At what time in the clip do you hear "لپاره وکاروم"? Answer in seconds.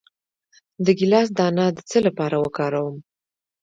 2.07-2.95